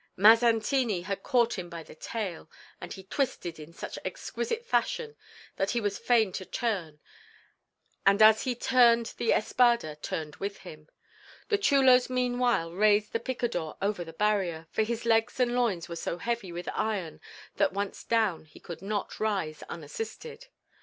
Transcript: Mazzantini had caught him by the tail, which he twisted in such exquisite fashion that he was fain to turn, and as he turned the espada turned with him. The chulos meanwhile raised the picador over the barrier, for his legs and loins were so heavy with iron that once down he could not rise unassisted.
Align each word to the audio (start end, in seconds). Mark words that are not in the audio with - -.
Mazzantini 0.17 1.03
had 1.03 1.21
caught 1.21 1.59
him 1.59 1.69
by 1.69 1.83
the 1.83 1.93
tail, 1.93 2.49
which 2.79 2.95
he 2.95 3.03
twisted 3.03 3.59
in 3.59 3.71
such 3.71 3.99
exquisite 4.03 4.65
fashion 4.65 5.15
that 5.57 5.69
he 5.69 5.79
was 5.79 5.99
fain 5.99 6.31
to 6.31 6.43
turn, 6.43 6.99
and 8.03 8.19
as 8.19 8.41
he 8.41 8.55
turned 8.55 9.13
the 9.19 9.31
espada 9.31 9.95
turned 9.95 10.37
with 10.37 10.57
him. 10.65 10.89
The 11.49 11.59
chulos 11.59 12.09
meanwhile 12.09 12.71
raised 12.73 13.13
the 13.13 13.19
picador 13.19 13.77
over 13.79 14.03
the 14.03 14.11
barrier, 14.13 14.65
for 14.71 14.81
his 14.81 15.05
legs 15.05 15.39
and 15.39 15.53
loins 15.53 15.87
were 15.87 15.95
so 15.95 16.17
heavy 16.17 16.51
with 16.51 16.67
iron 16.73 17.21
that 17.57 17.71
once 17.73 18.03
down 18.03 18.45
he 18.45 18.59
could 18.59 18.81
not 18.81 19.19
rise 19.19 19.61
unassisted. 19.69 20.47